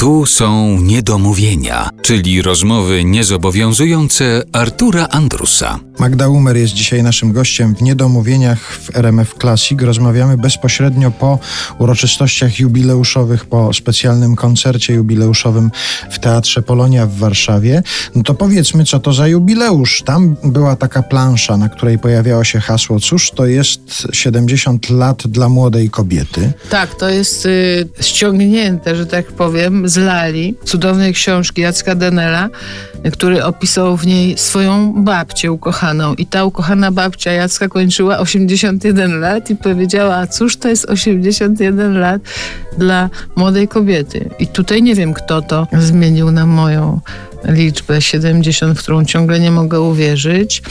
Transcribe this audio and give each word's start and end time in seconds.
Tu 0.00 0.26
są 0.26 0.80
niedomówienia, 0.80 1.90
czyli 2.02 2.42
rozmowy 2.42 3.04
niezobowiązujące 3.04 4.42
Artura 4.52 5.08
Andrusa. 5.10 5.80
Magda 5.98 6.28
Umer 6.28 6.56
jest 6.56 6.72
dzisiaj 6.72 7.02
naszym 7.02 7.32
gościem 7.32 7.74
w 7.74 7.82
Niedomówieniach 7.82 8.58
w 8.58 8.96
RMF 8.96 9.34
Classic. 9.40 9.82
Rozmawiamy 9.82 10.36
bezpośrednio 10.36 11.10
po 11.10 11.38
uroczystościach 11.78 12.58
jubileuszowych, 12.58 13.44
po 13.44 13.72
specjalnym 13.72 14.36
koncercie 14.36 14.94
jubileuszowym 14.94 15.70
w 16.10 16.18
Teatrze 16.18 16.62
Polonia 16.62 17.06
w 17.06 17.14
Warszawie. 17.16 17.82
No 18.14 18.22
to 18.22 18.34
powiedzmy, 18.34 18.84
co 18.84 19.00
to 19.00 19.12
za 19.12 19.28
jubileusz. 19.28 20.02
Tam 20.02 20.36
była 20.44 20.76
taka 20.76 21.02
plansza, 21.02 21.56
na 21.56 21.68
której 21.68 21.98
pojawiało 21.98 22.44
się 22.44 22.60
hasło, 22.60 23.00
cóż 23.00 23.30
to 23.30 23.46
jest 23.46 24.08
70 24.12 24.90
lat 24.90 25.26
dla 25.26 25.48
młodej 25.48 25.90
kobiety. 25.90 26.52
Tak, 26.70 26.94
to 26.94 27.08
jest 27.08 27.46
y, 27.46 27.88
ściągnięte, 28.00 28.96
że 28.96 29.06
tak 29.06 29.32
powiem, 29.32 29.89
z 29.90 29.96
Lali, 29.96 30.54
cudownej 30.64 31.12
książki 31.12 31.62
Jacka 31.62 31.94
Denela, 31.94 32.48
który 33.12 33.44
opisał 33.44 33.96
w 33.96 34.06
niej 34.06 34.38
swoją 34.38 35.04
babcię 35.04 35.52
ukochaną. 35.52 36.14
I 36.14 36.26
ta 36.26 36.44
ukochana 36.44 36.90
babcia 36.90 37.32
Jacka 37.32 37.68
kończyła 37.68 38.18
81 38.18 39.20
lat 39.20 39.50
i 39.50 39.56
powiedziała, 39.56 40.26
cóż 40.26 40.56
to 40.56 40.68
jest 40.68 40.84
81 40.84 41.98
lat 41.98 42.22
dla 42.78 43.10
młodej 43.36 43.68
kobiety. 43.68 44.30
I 44.38 44.46
tutaj 44.46 44.82
nie 44.82 44.94
wiem, 44.94 45.14
kto 45.14 45.42
to 45.42 45.66
zmienił 45.78 46.30
na 46.30 46.46
moją 46.46 47.00
liczbę 47.44 48.02
70, 48.02 48.78
w 48.78 48.82
którą 48.82 49.04
ciągle 49.04 49.40
nie 49.40 49.50
mogę 49.50 49.80
uwierzyć. 49.80 50.62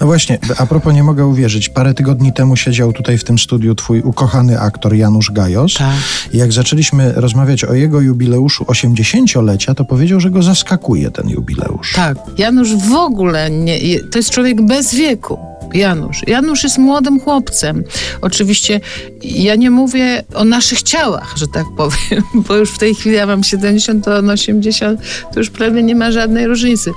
No 0.00 0.06
właśnie, 0.06 0.38
a 0.58 0.66
propos 0.66 0.94
nie 0.94 1.02
mogę 1.02 1.26
uwierzyć, 1.26 1.68
parę 1.68 1.94
tygodni 1.94 2.32
temu 2.32 2.56
siedział 2.56 2.92
tutaj 2.92 3.18
w 3.18 3.24
tym 3.24 3.38
studiu 3.38 3.74
twój 3.74 4.00
ukochany 4.00 4.60
aktor 4.60 4.94
Janusz 4.94 5.30
Gajos. 5.30 5.74
Tak. 5.74 5.96
I 6.32 6.36
jak 6.36 6.52
zaczęliśmy 6.52 7.12
rozmawiać 7.12 7.64
o 7.64 7.74
jego 7.74 8.00
jubileuszu 8.00 8.64
80-lecia, 8.64 9.74
to 9.74 9.84
powiedział, 9.84 10.20
że 10.20 10.30
go 10.30 10.42
zaskakuje 10.42 11.10
ten 11.10 11.28
jubileusz. 11.28 11.92
Tak. 11.92 12.18
Janusz 12.38 12.76
w 12.76 12.94
ogóle 12.94 13.50
nie, 13.50 14.00
to 14.00 14.18
jest 14.18 14.30
człowiek 14.30 14.66
bez 14.66 14.94
wieku. 14.94 15.51
Janusz. 15.74 16.20
Janusz 16.26 16.62
jest 16.62 16.78
młodym 16.78 17.20
chłopcem. 17.20 17.84
Oczywiście 18.20 18.80
ja 19.22 19.54
nie 19.54 19.70
mówię 19.70 20.22
o 20.34 20.44
naszych 20.44 20.82
ciałach, 20.82 21.34
że 21.36 21.46
tak 21.48 21.66
powiem, 21.76 22.22
bo 22.48 22.56
już 22.56 22.70
w 22.70 22.78
tej 22.78 22.94
chwili 22.94 23.16
ja 23.16 23.26
mam 23.26 23.44
70, 23.44 24.04
to 24.04 24.16
on 24.16 24.30
80, 24.30 25.00
to 25.34 25.40
już 25.40 25.50
prawie 25.50 25.82
nie 25.82 25.94
ma 25.94 26.12
żadnej 26.12 26.46
różnicy. 26.46 26.90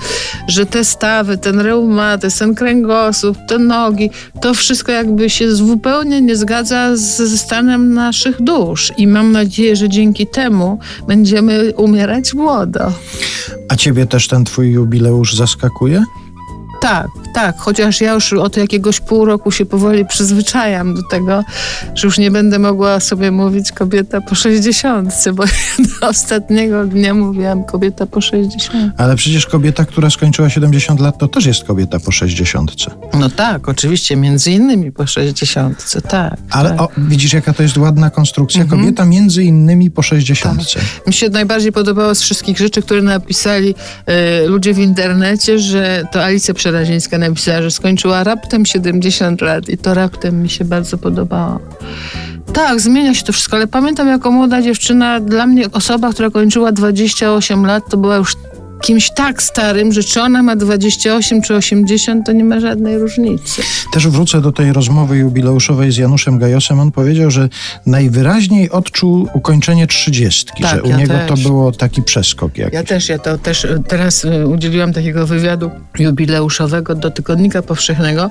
Że 0.48 0.66
te 0.66 0.86
stawy, 0.86 1.38
ten 1.38 1.60
reumatyzm, 1.60 2.40
ten 2.40 2.56
kręgosłup, 2.56 3.38
te 3.48 3.60
nogi, 3.60 4.10
to 4.42 4.54
wszystko 4.54 4.92
jakby 4.92 5.30
się 5.30 5.56
zupełnie 5.56 6.22
nie 6.22 6.36
zgadza 6.36 6.96
ze 6.96 7.38
stanem 7.38 7.94
naszych 7.94 8.42
dusz. 8.42 8.92
I 8.98 9.08
mam 9.08 9.32
nadzieję, 9.32 9.76
że 9.76 9.90
dzięki 9.90 10.28
temu 10.28 10.80
będziemy 11.08 11.74
umierać 11.78 12.34
młodo. 12.34 12.92
A 13.70 13.76
ciebie 13.76 14.06
też 14.06 14.28
ten 14.28 14.46
twój 14.46 14.72
jubileusz 14.72 15.36
zaskakuje? 15.36 16.04
Tak, 16.82 17.08
tak, 17.36 17.58
chociaż 17.58 18.02
ja 18.02 18.14
już 18.14 18.34
od 18.34 18.58
jakiegoś 18.58 19.00
pół 19.00 19.26
roku 19.26 19.52
się 19.52 19.66
powoli 19.66 20.06
przyzwyczajam 20.06 20.96
do 20.96 21.02
tego, 21.04 21.44
że 21.96 22.08
już 22.08 22.18
nie 22.18 22.32
będę 22.32 22.60
mogła 22.60 23.00
sobie 23.00 23.32
mówić 23.32 23.72
kobieta 23.72 24.22
po 24.22 24.36
60, 24.36 25.14
bo 25.34 25.44
do 26.02 26.08
ostatniego 26.08 26.86
dnia 26.86 27.14
mówiłam 27.14 27.64
kobieta 27.64 28.06
po 28.06 28.22
60. 28.22 28.94
Ale 28.98 29.16
przecież 29.16 29.46
kobieta, 29.46 29.86
która 29.86 30.10
skończyła 30.10 30.50
70 30.50 31.00
lat, 31.00 31.18
to 31.18 31.28
też 31.28 31.46
jest 31.46 31.64
kobieta 31.64 32.00
po 32.00 32.12
60. 32.12 32.72
No 33.14 33.30
tak, 33.30 33.70
oczywiście, 33.70 34.16
między 34.16 34.52
innymi 34.52 34.92
po 34.92 35.08
60, 35.08 35.94
tak. 36.10 36.38
Ale 36.52 36.70
tak. 36.70 36.82
o, 36.82 36.90
widzisz, 36.98 37.34
jaka 37.34 37.54
to 37.54 37.64
jest 37.64 37.78
ładna 37.78 38.10
konstrukcja? 38.10 38.62
Mhm. 38.62 38.82
Kobieta 38.82 39.06
między 39.06 39.44
innymi 39.44 39.92
po 39.92 40.02
60. 40.02 40.62
Mi 41.08 41.14
się 41.14 41.30
najbardziej 41.30 41.72
podobało 41.72 42.16
z 42.16 42.22
wszystkich 42.22 42.58
rzeczy, 42.58 42.82
które 42.82 43.02
napisali 43.02 43.76
y, 44.44 44.48
ludzie 44.48 44.74
w 44.74 44.80
internecie, 44.80 45.60
że 45.60 46.04
to 46.12 46.24
Alicja 46.24 46.54
Przerazińska 46.54 47.18
napisała, 47.30 47.62
że 47.62 47.72
skończyła 47.72 48.24
raptem 48.24 48.66
70 48.66 49.42
lat 49.42 49.70
i 49.70 49.78
to 49.78 49.94
raptem 49.94 50.42
mi 50.42 50.50
się 50.50 50.66
bardzo 50.66 50.98
podobało. 50.98 51.60
Tak, 52.54 52.80
zmienia 52.80 53.14
się 53.14 53.24
to 53.24 53.34
wszystko, 53.34 53.58
ale 53.58 53.68
pamiętam 53.68 54.08
jako 54.08 54.32
młoda 54.32 54.62
dziewczyna, 54.62 55.20
dla 55.20 55.48
mnie 55.48 55.72
osoba, 55.72 56.14
która 56.14 56.30
kończyła 56.30 56.72
28 56.72 57.66
lat, 57.66 57.84
to 57.90 57.98
była 57.98 58.16
już 58.16 58.36
kimś 58.86 59.10
tak 59.10 59.44
starym, 59.44 59.94
że 59.94 60.04
czy 60.04 60.22
ona 60.22 60.44
ma 60.44 60.56
28 60.56 61.42
czy 61.42 61.56
80, 61.56 62.26
to 62.26 62.32
nie 62.32 62.44
ma 62.44 62.60
żadnej 62.60 62.98
różnicy. 62.98 63.62
Też 63.94 64.08
wrócę 64.08 64.42
do 64.42 64.52
tej 64.52 64.74
rozmowy 64.74 65.18
jubileuszowej 65.18 65.92
z 65.92 65.98
Januszem 65.98 66.40
Gajosem. 66.40 66.80
On 66.80 66.92
powiedział, 66.92 67.32
że 67.32 67.50
najwyraźniej 67.86 68.70
odczuł 68.70 69.28
ukończenie 69.34 69.88
trzydziestki, 69.88 70.64
Tak, 70.64 70.76
że 70.76 70.84
u 70.84 70.90
ja 70.90 70.98
niego 70.98 71.14
też. 71.14 71.28
to 71.28 71.50
było 71.50 71.72
taki 71.72 72.02
przeskok 72.02 72.58
jakiś. 72.58 72.74
Ja 72.74 72.84
też, 72.84 73.10
ja 73.10 73.20
to 73.20 73.38
też 73.38 73.66
e, 73.66 73.80
teraz 73.88 74.26
e, 74.26 74.48
udzieliłam 74.48 74.94
takiego 74.94 75.28
wywiadu 75.28 75.72
jubileuszowego 76.00 76.96
do 76.96 77.12
Tygodnika 77.12 77.62
Powszechnego 77.62 78.30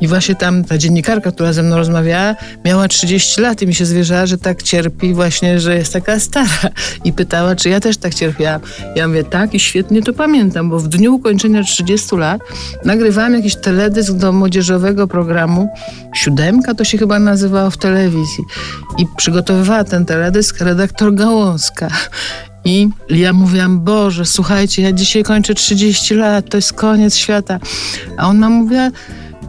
i 0.00 0.08
właśnie 0.08 0.34
tam 0.34 0.64
ta 0.64 0.78
dziennikarka, 0.78 1.32
która 1.32 1.52
ze 1.52 1.62
mną 1.62 1.76
rozmawiała, 1.76 2.34
miała 2.64 2.88
30 2.88 3.40
lat 3.40 3.62
i 3.62 3.66
mi 3.66 3.74
się 3.74 3.86
zwierzała, 3.86 4.26
że 4.26 4.38
tak 4.38 4.62
cierpi 4.62 5.14
właśnie, 5.14 5.60
że 5.60 5.76
jest 5.76 5.92
taka 5.92 6.20
stara 6.20 6.70
i 7.04 7.12
pytała, 7.12 7.56
czy 7.56 7.68
ja 7.68 7.80
też 7.80 7.96
tak 7.96 8.14
cierpiałam. 8.14 8.60
Ja 8.96 9.08
mówię, 9.08 9.24
tak 9.24 9.54
i 9.54 9.60
świetnie 9.60 9.83
to 10.04 10.12
pamiętam, 10.12 10.70
bo 10.70 10.78
w 10.78 10.88
dniu 10.88 11.14
ukończenia 11.14 11.62
30 11.62 12.16
lat 12.16 12.40
nagrywałam 12.84 13.34
jakiś 13.34 13.56
teledysk 13.56 14.12
do 14.12 14.32
młodzieżowego 14.32 15.06
programu 15.06 15.68
Siódemka 16.14 16.74
to 16.74 16.84
się 16.84 16.98
chyba 16.98 17.18
nazywało 17.18 17.70
w 17.70 17.76
telewizji 17.76 18.44
i 18.98 19.06
przygotowywała 19.16 19.84
ten 19.84 20.04
teledysk 20.04 20.60
redaktor 20.60 21.14
Gałązka. 21.14 21.88
I 22.64 22.88
ja 23.10 23.32
mówiłam, 23.32 23.80
Boże, 23.80 24.24
słuchajcie, 24.24 24.82
ja 24.82 24.92
dzisiaj 24.92 25.22
kończę 25.22 25.54
30 25.54 26.14
lat, 26.14 26.48
to 26.48 26.56
jest 26.56 26.72
koniec 26.72 27.16
świata. 27.16 27.58
A 28.16 28.28
ona 28.28 28.48
mówiła, 28.48 28.90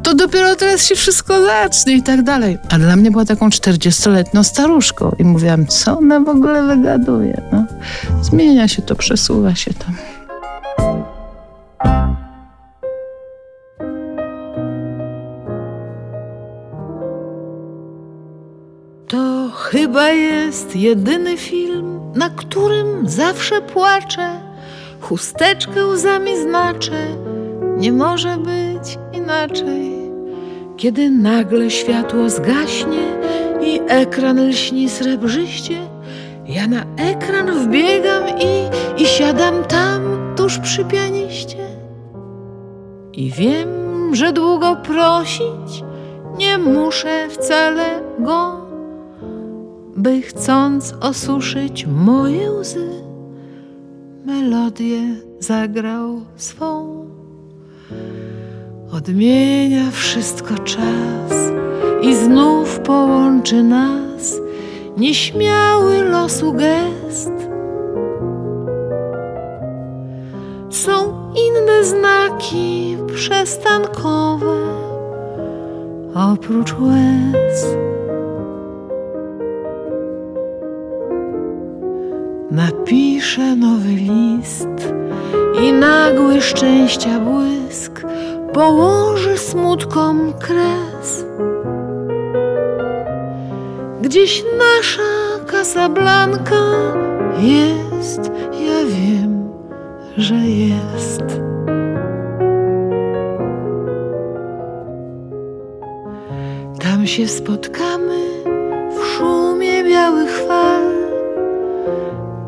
to 0.04 0.16
dopiero 0.16 0.56
teraz 0.56 0.86
się 0.86 0.96
wszystko 0.96 1.46
zacznie 1.46 1.96
i 1.96 2.04
tak 2.04 2.24
dalej. 2.24 2.58
A 2.70 2.78
dla 2.78 2.96
mnie 2.96 3.12
była 3.12 3.26
taką 3.26 3.50
40-letnią 3.50 4.44
staruszką. 4.44 5.16
I 5.20 5.24
mówiłam, 5.24 5.68
co 5.68 5.98
ona 5.98 6.20
w 6.20 6.30
ogóle 6.30 6.64
wygaduje? 6.64 7.42
No, 7.52 7.66
zmienia 8.22 8.68
się 8.68 8.82
to, 8.82 8.96
przesuwa 8.96 9.56
się 9.56 9.74
to. 9.74 10.15
To 19.08 19.50
chyba 19.56 20.10
jest 20.10 20.76
jedyny 20.76 21.38
film, 21.38 22.00
na 22.16 22.30
którym 22.30 23.10
zawsze 23.10 23.62
płaczę. 23.62 24.30
Chusteczkę 25.02 25.86
łzami 25.86 26.38
znaczę, 26.38 27.08
nie 27.78 27.92
może 27.92 28.38
być 28.38 28.98
inaczej. 29.14 29.92
Kiedy 30.78 31.10
nagle 31.10 31.70
światło 31.72 32.30
zgaśnie 32.30 33.04
i 33.62 33.82
ekran 33.88 34.50
lśni 34.50 34.90
srebrzyście, 34.90 35.78
ja 36.48 36.68
na 36.68 36.84
ekran 36.98 37.60
wbiegam 37.60 38.24
i, 38.40 38.70
i 39.04 39.06
siadam 39.06 39.64
tam 39.64 40.02
tuż 40.38 40.60
przy 40.60 40.86
pianiście. 40.86 41.68
I 43.14 43.32
wiem, 43.32 43.70
że 44.16 44.32
długo 44.34 44.76
prosić 44.76 45.84
nie 46.38 46.58
muszę 46.58 47.28
wcale 47.30 48.02
go 48.20 48.65
by 49.96 50.22
chcąc 50.22 50.94
osuszyć 51.02 51.86
moje 51.86 52.52
łzy, 52.52 52.90
melodię 54.26 55.02
zagrał 55.40 56.22
swą. 56.36 57.06
Odmienia 58.92 59.92
wszystko 59.92 60.58
czas 60.58 61.52
i 62.02 62.16
znów 62.16 62.80
połączy 62.80 63.64
nas 63.64 64.34
nieśmiały 64.98 66.04
losu 66.04 66.54
gest. 66.54 67.32
Są 70.70 70.94
inne 71.36 71.84
znaki 71.84 72.98
przestankowe 73.16 74.56
oprócz 76.16 76.74
łez. 76.74 77.85
Napiszę 82.56 83.56
nowy 83.56 83.90
list 83.90 84.94
i 85.64 85.72
nagły 85.74 86.42
szczęścia 86.42 87.20
błysk 87.20 88.02
położy 88.54 89.38
smutkom 89.38 90.34
kres. 90.34 91.26
Gdzieś 94.02 94.44
nasza 94.58 95.46
Casablanca 95.46 96.56
jest, 97.40 98.32
ja 98.52 98.86
wiem, 98.88 99.50
że 100.18 100.36
jest. 100.36 101.24
Tam 106.80 107.08
się 107.08 107.28
spotkamy 107.28 108.20
w 109.00 109.06
szumie 109.06 109.84
białych 109.84 110.32
fal 110.48 110.75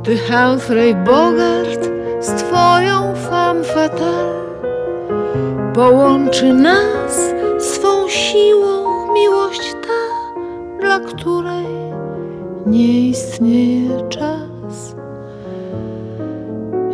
Ty 0.08 0.18
Humphrey 0.18 0.96
Bogart 0.96 1.90
z 2.20 2.28
twoją 2.28 3.16
femme 3.16 3.64
fatale 3.64 4.44
Połączy 5.74 6.54
nas 6.54 7.34
swą 7.60 8.10
siłą 8.10 9.14
miłość 9.14 9.74
ta, 9.74 10.32
dla 10.80 11.00
której 11.00 11.66
nie 12.66 13.10
istnieje 13.10 14.10
czas. 14.10 14.96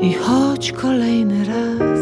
I 0.01 0.13
choć 0.13 0.71
kolejny 0.71 1.45
raz 1.45 1.99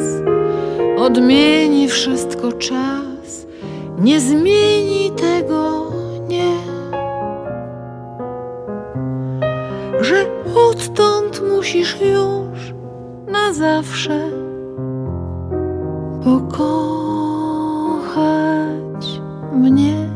odmieni 0.98 1.88
wszystko 1.88 2.52
czas, 2.52 3.46
nie 4.00 4.20
zmieni 4.20 5.12
tego 5.12 5.81
musisz 11.62 12.02
już 12.02 12.74
na 13.28 13.54
zawsze 13.54 14.30
pokochać 16.24 17.22
mnie. 19.54 20.11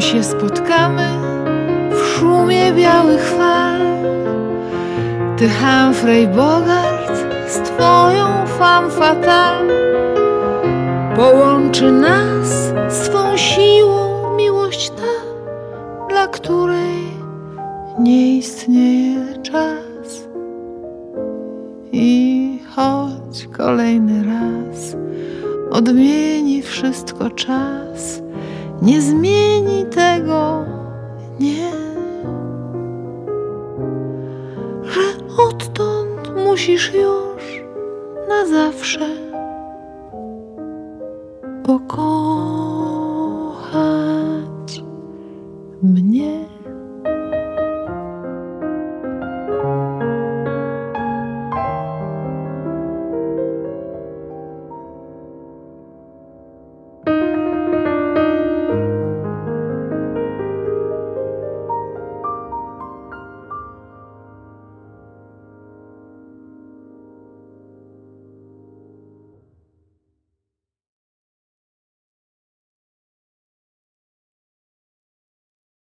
Się 0.00 0.24
spotkamy 0.24 1.08
w 1.90 2.06
szumie 2.06 2.72
białych 2.72 3.22
fal. 3.22 3.80
Ty 5.36 5.48
Humphrey 5.48 6.26
Bogart 6.26 7.18
z 7.48 7.58
twoją 7.58 8.46
femme 8.58 8.90
fatale 8.90 9.74
połączy 11.16 11.92
nas 11.92 12.72
swą 12.88 13.36
siłą 13.36 14.36
miłość 14.36 14.90
ta, 14.90 15.34
dla 16.08 16.28
której 16.28 17.04
nie 17.98 18.36
istnieje 18.36 19.42
czas. 19.42 20.28
I 21.92 22.58
choć 22.76 23.48
kolejny 23.56 24.24
raz 24.24 24.96
odmieni 25.70 26.62
wszystko 26.62 27.30
czas, 27.30 28.22
nie 28.82 29.00
zmieni 29.00 29.86
tego, 29.86 30.64
nie. 31.40 31.70
Że 34.82 35.00
odtąd 35.38 36.44
musisz 36.46 36.94
już 36.94 37.62
na 38.28 38.46
zawsze. 38.46 39.29